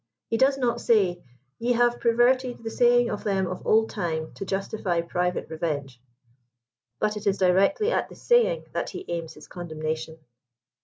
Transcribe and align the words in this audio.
He 0.31 0.37
does 0.37 0.57
not 0.57 0.81
say" 0.81 1.21
ye 1.59 1.73
have 1.73 1.99
perverted 1.99 2.63
the 2.63 2.71
saying 2.71 3.11
of 3.11 3.23
them 3.23 3.45
of 3.45 3.67
old 3.67 3.91
time, 3.91 4.33
to 4.33 4.43
justify 4.45 5.01
private 5.01 5.47
Jfevenge;" 5.47 5.97
but 6.97 7.15
it 7.15 7.27
is 7.27 7.37
directly 7.37 7.91
at 7.91 8.09
the 8.09 8.15
saying 8.15 8.65
that 8.73 8.89
he 8.89 9.05
aims 9.07 9.35
his 9.35 9.47
condemnation. 9.47 10.17